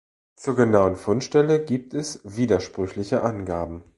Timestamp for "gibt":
1.63-1.93